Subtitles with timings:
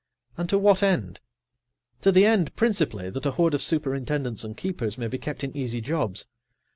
[0.35, 1.19] And to what end?
[2.01, 5.55] To the end, principally, that a horde of superintendents and keepers may be kept in
[5.55, 6.25] easy jobs.